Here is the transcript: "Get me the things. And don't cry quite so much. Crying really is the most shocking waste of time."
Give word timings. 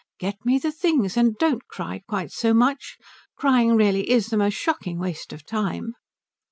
"Get 0.19 0.43
me 0.43 0.57
the 0.57 0.71
things. 0.71 1.15
And 1.15 1.37
don't 1.37 1.67
cry 1.67 2.01
quite 2.07 2.31
so 2.31 2.55
much. 2.55 2.97
Crying 3.37 3.75
really 3.75 4.09
is 4.09 4.29
the 4.29 4.37
most 4.37 4.55
shocking 4.55 4.97
waste 4.97 5.31
of 5.31 5.45
time." 5.45 5.93